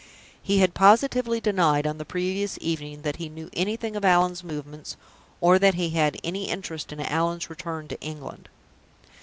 He 0.41 0.57
had 0.57 0.73
positively 0.73 1.39
denied 1.39 1.85
on 1.85 1.99
the 1.99 2.05
previous 2.05 2.57
evening 2.59 3.03
that 3.03 3.17
he 3.17 3.29
knew 3.29 3.51
anything 3.53 3.95
of 3.95 4.03
Allan's 4.03 4.43
movements, 4.43 4.97
or 5.39 5.59
that 5.59 5.75
he 5.75 5.91
had 5.91 6.17
any 6.23 6.49
interest 6.49 6.91
in 6.91 6.99
Allan's 7.01 7.51
return 7.51 7.87
to 7.89 8.01
England. 8.01 8.49